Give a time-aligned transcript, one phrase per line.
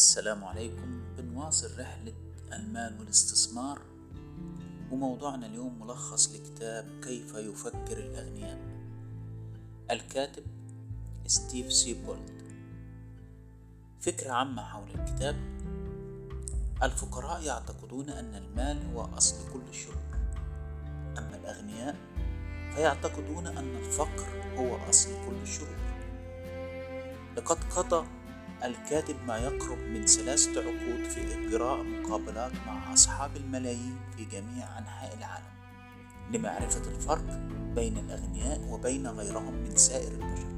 [0.00, 1.00] السلام عليكم.
[1.18, 2.12] بنواصل رحلة
[2.52, 3.80] المال والاستثمار
[4.90, 8.58] وموضوعنا اليوم ملخص لكتاب كيف يفكر الأغنياء.
[9.90, 10.42] الكاتب
[11.26, 12.42] ستيف سيبولد.
[14.00, 15.36] فكرة عامة حول الكتاب.
[16.82, 20.02] الفقراء يعتقدون أن المال هو أصل كل الشرور
[21.18, 21.96] أما الأغنياء
[22.74, 25.76] فيعتقدون أن الفقر هو أصل كل الشرور
[27.36, 28.06] لقد قضى
[28.64, 35.16] الكاتب ما يقرب من ثلاثة عقود في إجراء مقابلات مع أصحاب الملايين في جميع أنحاء
[35.18, 35.50] العالم.
[36.32, 37.40] لمعرفة الفرق
[37.74, 40.50] بين الأغنياء وبين غيرهم من سائر البشر.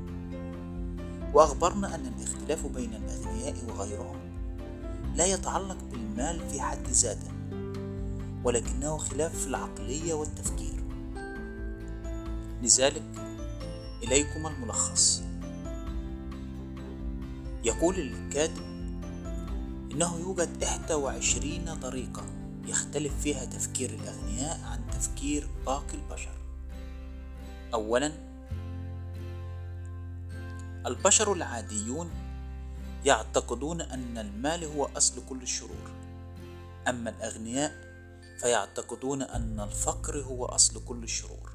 [1.35, 4.21] وأخبرنا أن الاختلاف بين الأغنياء وغيرهم
[5.15, 7.33] لا يتعلق بالمال في حد ذاته
[8.45, 10.85] ولكنه خلاف في العقلية والتفكير.
[12.63, 13.03] لذلك
[14.03, 15.23] إليكم الملخص.
[17.65, 18.63] يقول الكاتب
[19.93, 22.25] إنه يوجد إحدى وعشرين طريقة
[22.67, 26.35] يختلف فيها تفكير الأغنياء عن تفكير باقي البشر.
[27.75, 28.13] أولا
[30.87, 32.11] البشر العاديون
[33.05, 35.91] يعتقدون أن المال هو أصل كل الشرور.
[36.89, 37.73] أما الأغنياء
[38.39, 41.53] فيعتقدون أن الفقر هو أصل كل الشرور.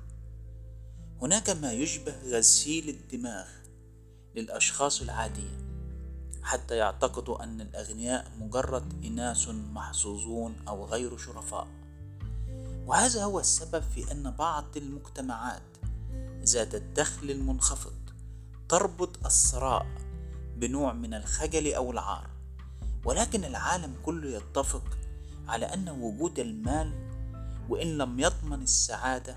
[1.22, 3.48] هناك ما يشبه غسيل الدماغ
[4.36, 5.67] للأشخاص العادية
[6.44, 11.68] حتى يعتقدوا أن الأغنياء مجرد إناس محظوظون أو غير شرفاء.
[12.86, 15.62] وهذا هو السبب في أن بعض المجتمعات
[16.44, 17.94] ذات الدخل المنخفض
[18.70, 19.86] تربط الثراء
[20.56, 22.30] بنوع من الخجل أو العار.
[23.06, 24.98] ولكن العالم كله يتفق
[25.48, 27.08] على أن وجود المال
[27.70, 29.36] وإن لم يضمن السعادة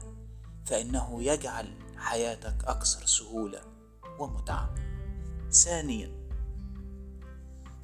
[0.67, 3.61] فإنه يجعل حياتك أكثر سهولة
[4.19, 4.75] ومتعة.
[5.53, 6.20] ثانيا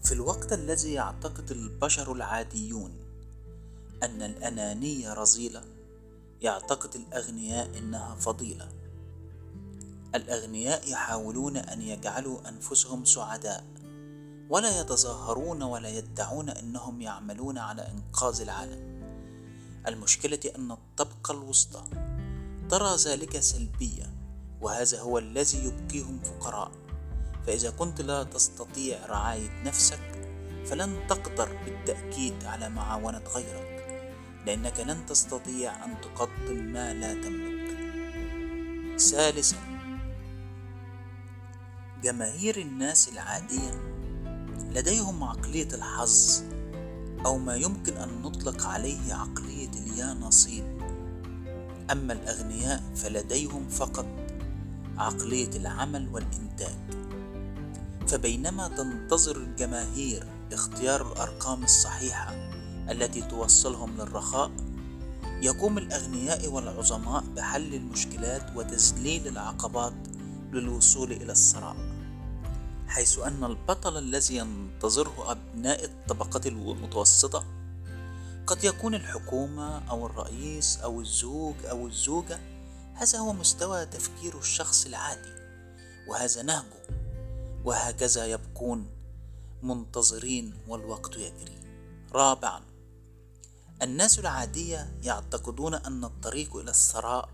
[0.07, 2.91] في الوقت الذي يعتقد البشر العاديون
[4.03, 5.63] أن الأنانية رذيلة
[6.41, 8.69] يعتقد الأغنياء إنها فضيلة.
[10.15, 13.65] الأغنياء يحاولون أن يجعلوا أنفسهم سعداء
[14.49, 19.03] ولا يتظاهرون ولا يدعون أنهم يعملون على إنقاذ العالم.
[19.87, 21.83] المشكلة أن الطبقة الوسطى
[22.71, 24.15] ترى ذلك سلبية
[24.61, 26.86] وهذا هو الذي يبقيهم فقراء.
[27.47, 30.01] فإذا كنت لا تستطيع رعاية نفسك
[30.67, 33.77] فلن تقدر بالتأكيد على معاونة غيرك
[34.47, 37.57] لأنك لن تستطيع أن تقدم ما لا تملك.
[38.99, 39.57] ثالثا
[42.03, 43.97] جماهير الناس العادية
[44.71, 46.43] لديهم عقلية الحظ
[47.27, 50.83] أو ما يمكن أن نطلق عليه عقلية اليا نصيب
[51.91, 54.07] أما الأغنياء فلديهم فقط
[54.99, 57.06] عقلية العمل والإنتاج.
[58.07, 62.35] فبينما تنتظر الجماهير اختيار الأرقام الصحيحة
[62.91, 64.51] التي توصلهم للرخاء
[65.43, 69.95] يقوم الأغنياء والعظماء بحل المشكلات وتذليل العقبات
[70.53, 71.77] للوصول إلى الثراء
[72.89, 77.45] حيث أن البطل الذي ينتظره أبناء الطبقة المتوسطة
[78.47, 82.39] قد يكون الحكومة أو الرئيس أو الزوج أو الزوجة
[82.95, 85.37] هذا هو مستوى تفكير الشخص العادي
[86.09, 87.06] وهذا نهجه.
[87.67, 88.87] وهكذا يبقون
[89.63, 91.59] منتظرين والوقت يجري.
[92.13, 92.63] رابعا
[93.83, 97.31] الناس العادية يعتقدون أن الطريق إلى الثراء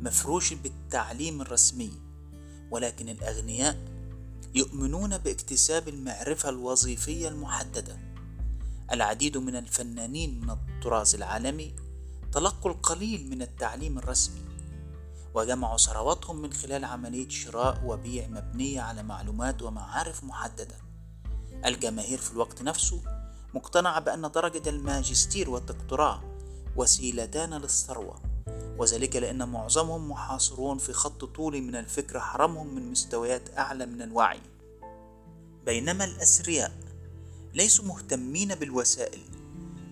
[0.00, 1.92] مفروش بالتعليم الرسمي
[2.70, 3.78] ولكن الأغنياء
[4.54, 7.98] يؤمنون باكتساب المعرفة الوظيفية المحددة.
[8.92, 11.74] العديد من الفنانين من التراث العالمي
[12.32, 14.53] تلقوا القليل من التعليم الرسمي.
[15.34, 20.76] وجمعوا ثرواتهم من خلال عملية شراء وبيع مبنية على معلومات ومعارف محددة.
[21.64, 23.00] الجماهير في الوقت نفسه
[23.54, 26.22] مقتنعة بأن درجة الماجستير والدكتوراه
[26.76, 28.20] وسيلتان للثروة
[28.78, 34.40] وذلك لأن معظمهم محاصرون في خط طولي من الفكر حرمهم من مستويات أعلى من الوعي.
[35.66, 36.72] بينما الأثرياء
[37.54, 39.20] ليسوا مهتمين بالوسائل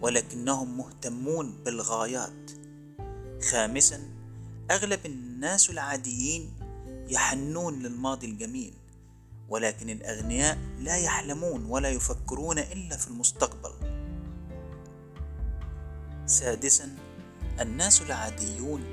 [0.00, 2.50] ولكنهم مهتمون بالغايات.
[3.50, 4.21] خامسا
[4.70, 6.50] أغلب الناس العاديين
[7.08, 8.74] يحنون للماضي الجميل
[9.48, 13.72] ولكن الأغنياء لا يحلمون ولا يفكرون إلا في المستقبل.
[16.26, 16.96] سادسا
[17.60, 18.84] الناس العاديون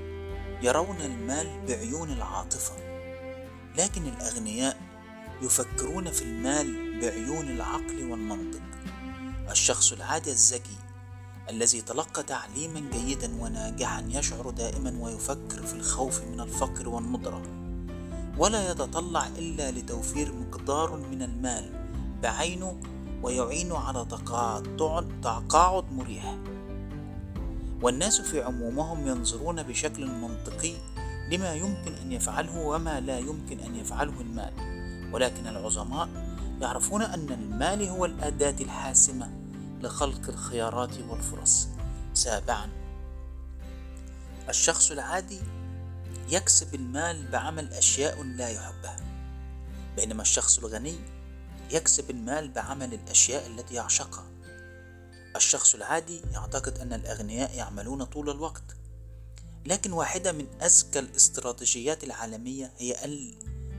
[0.62, 2.74] يرون المال بعيون العاطفة
[3.77, 4.77] لكن الأغنياء
[5.42, 8.62] يفكرون في المال بعيون العقل والمنطق.
[9.51, 10.88] الشخص العادي الذكي
[11.50, 17.42] الذي تلقى تعليما جيدا وناجحا يشعر دائما ويفكر في الخوف من الفقر والندرة
[18.38, 21.69] ولا يتطلع إلا لتوفير مقدار من المال
[22.24, 22.80] بعينه
[23.24, 24.06] ويعين على
[25.22, 26.36] تقاعد مريح.
[27.81, 30.74] والناس في عمومهم ينظرون بشكل منطقي
[31.31, 34.54] لما يمكن أن يفعله وما لا يمكن أن يفعله المال.
[35.13, 36.10] ولكن العظماء
[36.62, 39.38] يعرفون أن المال هو الأداة الحاسمة
[39.80, 41.68] لخلق الخيارات والفرص.
[42.14, 42.70] سابعا.
[44.50, 45.40] الشخص العادي
[46.30, 48.98] يكسب المال بعمل أشياء لا يحبها
[49.96, 50.96] بينما الشخص الغني
[51.72, 54.26] يكسب المال بعمل الأشياء التي يعشقها.
[55.36, 58.64] الشخص العادي يعتقد أن الأغنياء يعملون طول الوقت
[59.66, 63.06] لكن واحدة من أذكى الاستراتيجيات العالمية هي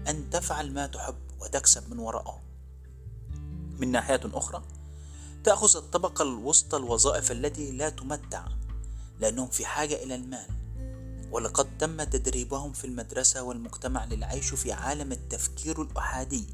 [0.09, 2.43] أن تفعل ما تحب وتكسب من وراءه.
[3.79, 4.63] من ناحية أخرى
[5.45, 8.49] تأخذ الطبقة الوسطى الوظائف التي لا تمتع
[9.21, 10.47] لأنهم في حاجة إلى المال.
[11.31, 16.47] ولقد تم تدريبهم في المدرسة والمجتمع للعيش في عالم التفكير الأحادي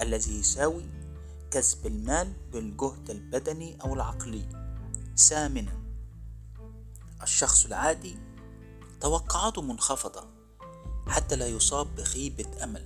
[0.00, 0.84] الذي يساوي
[1.50, 4.44] كسب المال بالجهد البدني أو العقلي.
[5.16, 5.82] ثامنا
[7.22, 8.16] الشخص العادي
[9.00, 10.24] توقعاته منخفضة
[11.06, 12.84] حتى لا يصاب بخيبة أمل.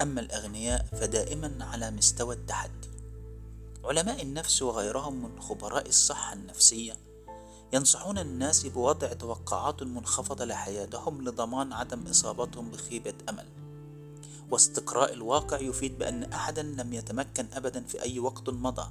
[0.00, 2.97] أما الأغنياء فدائما على مستوى التحدي.
[3.88, 6.96] علماء النفس وغيرهم من خبراء الصحة النفسية
[7.72, 13.46] ينصحون الناس بوضع توقعات منخفضة لحياتهم لضمان عدم إصابتهم بخيبة أمل.
[14.50, 18.90] واستقراء الواقع يفيد بأن أحدا لم يتمكن أبدا في أي وقت مضى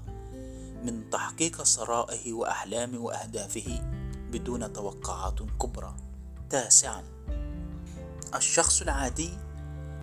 [0.83, 3.81] من تحقيق ثرائه وأحلامه وأهدافه
[4.31, 5.95] بدون توقعات كبرى.
[6.49, 7.03] تاسعا
[8.35, 9.29] الشخص العادي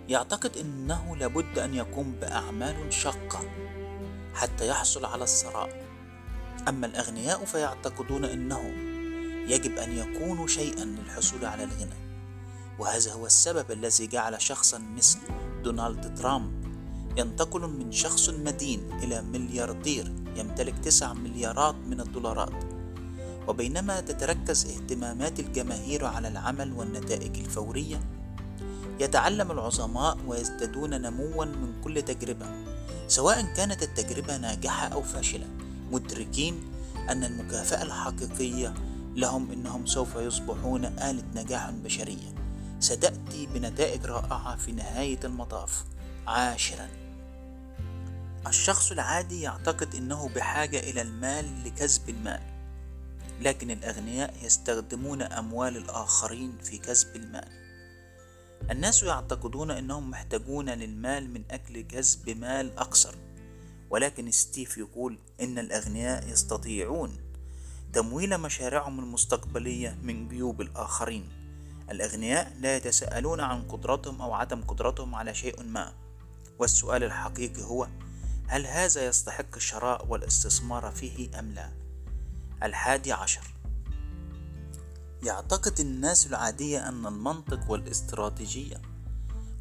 [0.07, 3.39] يعتقد أنه لابد أن يقوم بأعمال شاقة
[4.35, 5.85] حتى يحصل على الثراء
[6.67, 8.73] أما الأغنياء فيعتقدون أنه
[9.47, 12.05] يجب أن يكونوا شيئا للحصول على الغنى.
[12.79, 15.19] وهذا هو السبب الذي جعل شخصا مثل
[15.63, 16.65] دونالد ترامب
[17.17, 22.63] ينتقل من شخص مدين إلى ملياردير يمتلك تسع مليارات من الدولارات.
[23.47, 27.99] وبينما تتركز اهتمامات الجماهير على العمل والنتائج الفورية
[28.99, 32.74] يتعلم العظماء ويزدادون نموا من كل تجربة.
[33.07, 35.47] سواء كانت التجربة ناجحة أو فاشلة
[35.91, 36.71] مدركين
[37.09, 38.73] أن المكافأة الحقيقية
[39.15, 42.35] لهم أنهم سوف يصبحون آلة نجاح بشرية.
[42.79, 45.83] ستأتي بنتائج رائعة في نهاية المطاف.
[46.27, 46.87] عاشرا.
[48.47, 52.41] الشخص العادي يعتقد أنه بحاجة إلى المال لكسب المال
[53.41, 57.64] لكن الأغنياء يستخدمون أموال الآخرين في كسب المال.
[58.71, 63.15] الناس يعتقدون أنهم محتاجون للمال من أجل كسب مال أكثر
[63.89, 67.25] ولكن ستيف يقول إن الأغنياء يستطيعون
[67.93, 71.29] تمويل مشاريعهم المستقبلية من جيوب الآخرين.
[71.91, 75.93] الأغنياء لا يتساءلون عن قدرتهم أو عدم قدرتهم على شيء ما.
[76.59, 77.87] والسؤال الحقيقي هو
[78.47, 81.71] هل هذا يستحق الشراء والاستثمار فيه أم لا؟
[82.63, 83.54] الحادي عشر.
[85.25, 88.81] يعتقد الناس العادية أن المنطق والاستراتيجية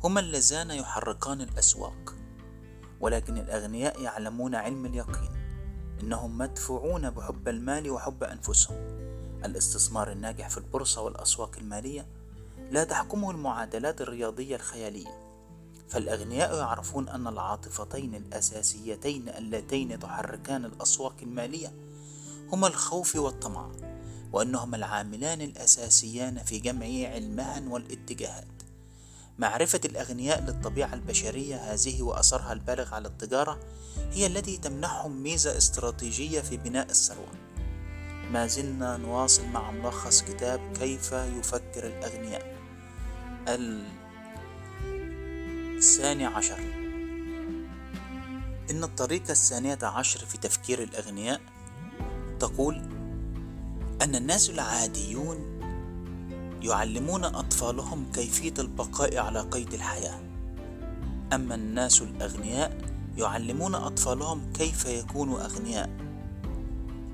[0.05, 2.15] هما اللذان يحركان الأسواق
[3.01, 5.31] ولكن الأغنياء يعلمون علم اليقين
[6.03, 8.77] إنهم مدفوعون بحب المال وحب أنفسهم.
[9.45, 12.07] الاستثمار الناجح في البورصة والأسواق المالية
[12.71, 15.21] لا تحكمه المعادلات الرياضية الخيالية
[15.89, 21.73] فالأغنياء يعرفون أن العاطفتين الأساسيتين اللتين تحركان الأسواق المالية
[22.53, 23.94] هما الخوف والطمع.
[24.35, 26.87] وأنهما العاملان الأساسيان في جمع
[27.17, 28.63] المهن والاتجاهات
[29.39, 33.61] معرفة الأغنياء للطبيعة البشرية هذه وأثرها البالغ على التجارة
[34.13, 37.33] هي التي تمنحهم ميزة استراتيجية في بناء الثروة.
[38.31, 42.55] ما زلنا نواصل مع ملخص كتاب كيف يفكر الأغنياء.
[45.79, 46.59] الثاني عشر
[48.71, 51.41] إن الطريقة الثانية عشر في تفكير الأغنياء
[52.41, 52.94] تقول
[54.03, 55.61] أن الناس العاديون
[56.63, 60.21] يعلمون أطفالهم كيفية البقاء على قيد الحياة.
[61.33, 62.79] أما الناس الأغنياء
[63.17, 65.91] يعلمون أطفالهم كيف يكونوا أغنياء.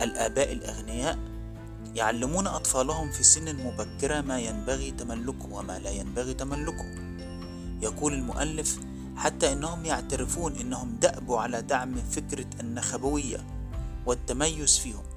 [0.02, 1.18] الآباء الأغنياء
[1.94, 6.94] يعلمون أطفالهم في سن مبكرة ما ينبغي تملكه وما لا ينبغي تملكه.
[7.82, 8.78] يقول المؤلف
[9.16, 13.46] حتى إنهم يعترفون إنهم دأبوا على دعم فكرة النخبوية
[14.06, 15.09] والتميز فيهم.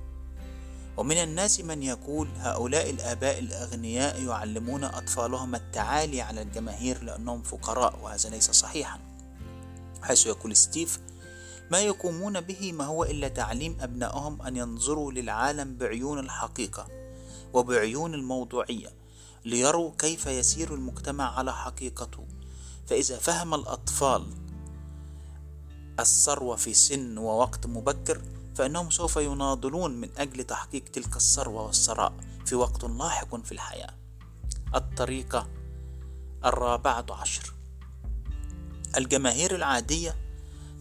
[0.97, 8.29] ومن الناس من يقول هؤلاء الآباء الأغنياء يعلمون أطفالهم التعالي على الجماهير لأنهم فقراء وهذا
[8.29, 8.99] ليس صحيحا.
[10.01, 10.99] حيث يقول ستيف
[11.71, 16.87] ما يقومون به ما هو إلا تعليم أبنائهم أن ينظروا للعالم بعيون الحقيقة
[17.53, 18.89] وبعيون الموضوعية
[19.45, 22.25] ليروا كيف يسير المجتمع على حقيقته.
[22.87, 24.25] فإذا فهم الأطفال
[25.99, 28.21] الثروة في سن ووقت مبكر
[28.55, 32.13] فإنهم سوف يناضلون من أجل تحقيق تلك الثروة والثراء
[32.45, 33.93] في وقت لاحق في الحياة.
[34.75, 35.47] الطريقة
[36.45, 37.53] الرابعة عشر.
[38.97, 40.15] الجماهير العادية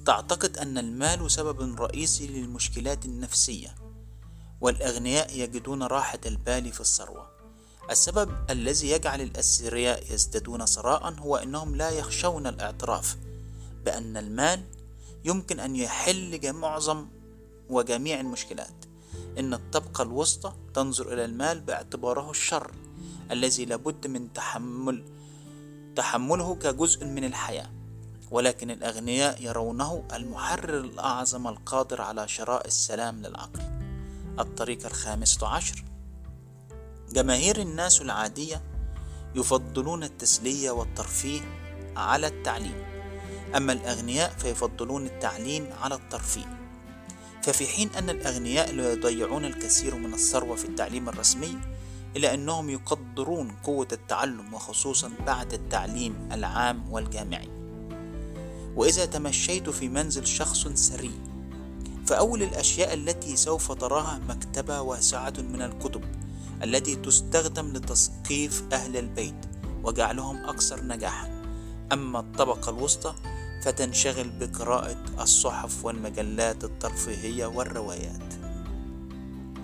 [0.07, 3.75] تعتقد أن المال سبب رئيسي للمشكلات النفسية
[4.61, 7.33] والأغنياء يجدون راحة البال في الثروة.
[7.91, 13.17] السبب الذي يجعل الأثرياء يزدادون ثراء هو أنهم لا يخشون الإعتراف
[13.85, 14.64] بأن المال
[15.25, 17.07] يمكن أن يحل معظم
[17.69, 18.85] وجميع المشكلات
[19.38, 22.73] إن الطبقة الوسطى تنظر إلى المال باعتباره الشر
[23.31, 25.04] الذي لابد من تحمل
[25.97, 27.71] تحمله كجزء من الحياة.
[28.31, 33.61] ولكن الأغنياء يرونه المحرر الأعظم القادر على شراء السلام للعقل.
[34.38, 35.85] الطريقة الخامسة عشر.
[37.12, 38.62] جماهير الناس العادية
[39.35, 41.40] يفضلون التسلية والترفيه
[41.97, 42.85] على التعليم.
[43.57, 46.62] أما الأغنياء فيفضلون التعليم على الترفيه.
[47.43, 51.59] ففي حين أن الأغنياء لا يضيعون الكثير من الثروة في التعليم الرسمي
[52.17, 57.49] إلا أنهم يقدرون قوة التعلم وخصوصا بعد التعليم العام والجامعي.
[58.77, 61.13] وإذا تمشيت في منزل شخص ثري
[62.07, 66.05] فأول الأشياء التي سوف تراها مكتبة واسعة من الكتب
[66.63, 69.35] التي تستخدم لتثقيف أهل البيت
[69.85, 71.43] وجعلهم أكثر نجاحا.
[71.93, 73.15] أما الطبقة الوسطى
[73.62, 78.35] فتنشغل بقراءة الصحف والمجلات الترفيهية والروايات.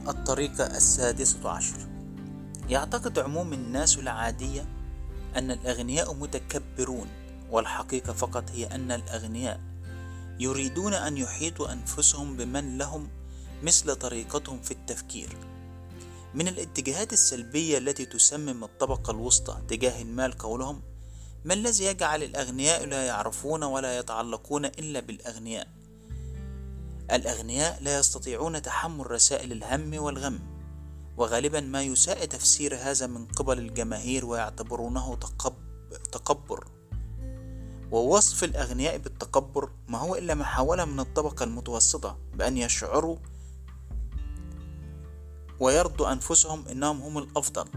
[0.08, 1.76] الطريقة السادسة عشر.
[2.68, 4.64] يعتقد عموم الناس العادية
[5.36, 7.06] أن الأغنياء متكبرون
[7.50, 9.60] والحقيقة فقط هي أن الأغنياء
[10.40, 13.08] يريدون أن يحيطوا أنفسهم بمن لهم
[13.62, 15.36] مثل طريقتهم في التفكير.
[16.34, 20.82] من الاتجاهات السلبية التي تسمم الطبقة الوسطى تجاه المال قولهم
[21.44, 25.68] ما الذي يجعل الأغنياء لا يعرفون ولا يتعلقون إلا بالأغنياء؟
[27.12, 30.38] الأغنياء لا يستطيعون تحمل رسائل الهم والغم
[31.16, 35.54] وغالبا ما يساء تفسير هذا من قبل الجماهير ويعتبرونه تقب...
[36.12, 36.68] تكبر
[37.90, 43.16] ووصف الأغنياء بالتكبر ما هو إلا محاولة من الطبقة المتوسطة بأن يشعروا
[45.60, 47.68] ويرضوا أنفسهم إنهم هم الأفضل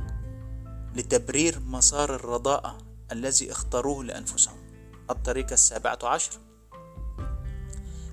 [0.96, 2.78] لتبرير مسار الرضاءة.
[3.12, 4.58] الذي اختاروه لأنفسهم.
[5.10, 6.32] الطريقة السابعة عشر.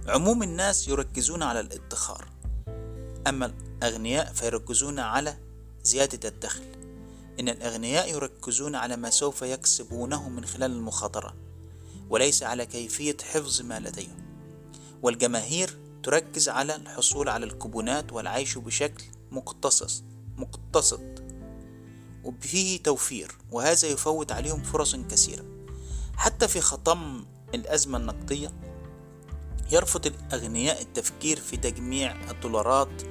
[0.07, 2.29] عموم الناس يركزون على الادخار
[3.27, 3.47] أما
[3.83, 5.39] الأغنياء فيركزون على
[5.83, 6.63] زيادة الدخل.
[7.41, 11.35] إن الأغنياء يركزون على ما سوف يكسبونه من خلال المخاطرة
[12.11, 14.29] وليس على كيفية حفظ ما لديهم.
[15.03, 20.05] والجماهير تركز على الحصول على الكوبونات والعيش بشكل مقتصص
[20.37, 21.18] مقتصد.
[22.25, 25.45] وفيه توفير وهذا يفوت عليهم فرص كثيرة.
[26.17, 28.53] حتى في خطم الأزمة النقدية
[29.73, 33.03] يرفض الأغنياء التفكير في تجميع الدولارات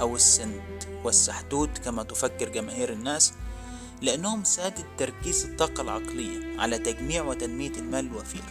[0.00, 3.32] أو السنت والسحتوت كما تفكر جماهير الناس
[4.02, 8.42] لأنهم سادة تركيز الطاقة العقلية على تجميع وتنمية المال الوفير.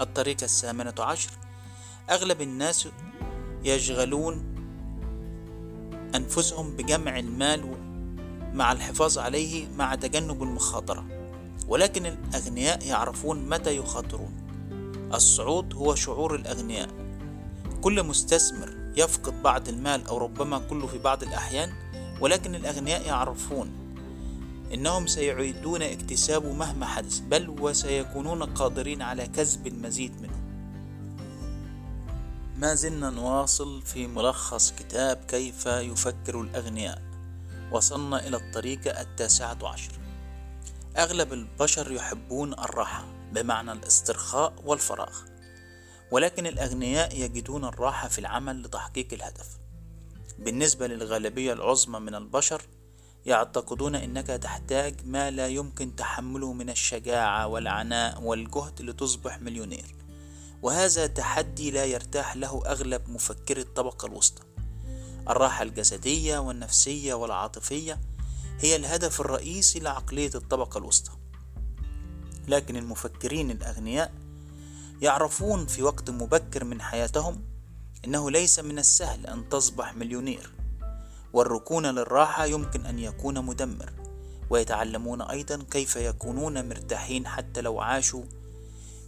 [0.00, 1.30] الطريقة الثامنة عشر
[2.10, 2.88] أغلب الناس
[3.64, 4.44] يشغلون
[6.14, 7.91] أنفسهم بجمع المال
[8.54, 11.04] مع الحفاظ عليه مع تجنب المخاطرة.
[11.68, 14.32] ولكن الأغنياء يعرفون متى يخاطرون.
[15.14, 16.88] الصعود هو شعور الأغنياء.
[17.80, 21.72] كل مستثمر يفقد بعض المال أو ربما كله في بعض الأحيان
[22.20, 23.70] ولكن الأغنياء يعرفون
[24.74, 30.42] إنهم سيعيدون اكتسابه مهما حدث بل وسيكونون قادرين على كسب المزيد منه.
[32.56, 37.11] ما زلنا نواصل في ملخص كتاب كيف يفكر الأغنياء.
[37.72, 39.92] وصلنا إلى الطريقة التاسعة عشر.
[40.96, 45.18] أغلب البشر يحبون الراحة بمعنى الاسترخاء والفراغ.
[46.10, 49.46] ولكن الأغنياء يجدون الراحة في العمل لتحقيق الهدف.
[50.38, 52.62] بالنسبة للغالبية العظمى من البشر
[53.26, 59.94] يعتقدون أنك تحتاج ما لا يمكن تحمله من الشجاعة والعناء والجهد لتصبح مليونير.
[60.62, 64.51] وهذا تحدي لا يرتاح له أغلب مفكري الطبقة الوسطى.
[65.28, 68.00] الراحة الجسدية والنفسية والعاطفية
[68.60, 71.12] هي الهدف الرئيسي لعقلية الطبقة الوسطى.
[72.48, 74.12] لكن المفكرين الأغنياء
[75.02, 77.44] يعرفون في وقت مبكر من حياتهم
[78.04, 80.50] إنه ليس من السهل أن تصبح مليونير
[81.32, 83.92] والركون للراحة يمكن أن يكون مدمر
[84.50, 88.24] ويتعلمون أيضا كيف يكونون مرتاحين حتى لو عاشوا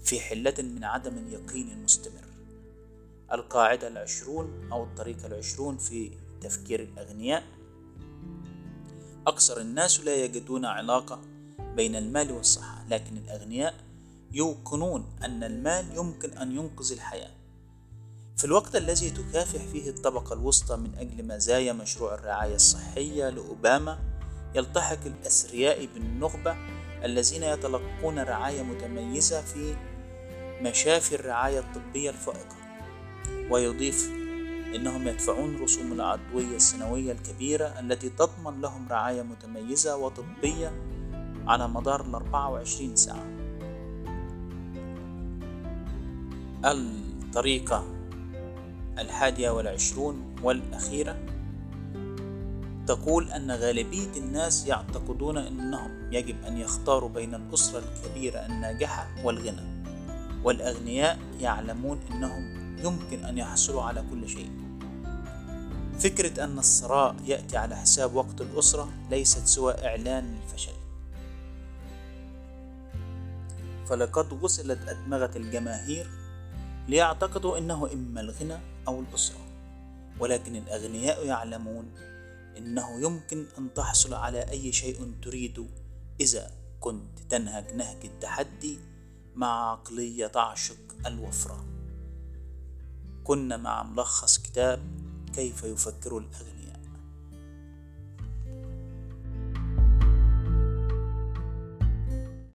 [0.05, 2.24] في حلة من عدم اليقين المستمر.
[3.33, 7.43] القاعدة العشرون أو الطريقة العشرون في تفكير الأغنياء.
[9.27, 11.21] أكثر الناس لا يجدون علاقة
[11.77, 13.75] بين المال والصحة لكن الأغنياء
[14.33, 17.31] يوقنون أن المال يمكن أن ينقذ الحياة.
[18.37, 23.99] في الوقت الذي تكافح فيه الطبقة الوسطى من أجل مزايا مشروع الرعاية الصحية لأوباما
[24.55, 26.57] يلتحق الأثرياء بالنخبة
[27.05, 29.77] الذين يتلقون رعاية متميزة في
[30.61, 32.64] مشافي الرعاية الطبية الفائقة.
[33.51, 34.11] ويضيف
[34.75, 40.73] إنهم يدفعون رسوم العضوية السنوية الكبيرة التي تضمن لهم رعاية متميزة وطبية
[41.47, 43.27] على مدار ال 24 ساعة.
[46.65, 47.85] الطريقة
[48.99, 51.17] الحادية والعشرون والأخيرة
[52.87, 59.85] تقول أن غالبية الناس يعتقدون أنهم يجب أن يختاروا بين الأسرة الكبيرة الناجحة والغنى
[60.45, 64.51] والأغنياء يعلمون أنهم يمكن أن يحصلوا على كل شيء.
[65.99, 70.73] فكرة أن الثراء يأتي على حساب وقت الأسرة ليست سوى إعلان الفشل
[73.87, 76.07] فلقد وصلت أدمغة الجماهير
[76.89, 79.39] ليعتقدوا أنه إما الغنى أو الأسرة.
[80.21, 81.91] ولكن الأغنياء يعلمون
[82.59, 85.69] أنه يمكن أن تحصل على أي شيء تريد
[86.21, 86.51] إذا
[86.81, 88.79] كنت تنهج نهج التحدي
[89.35, 90.77] مع عقلية تعشق
[91.07, 91.74] الوفرة.
[93.25, 94.81] كنا مع ملخص كتاب
[95.35, 96.54] كيف يفكر الأغنياء.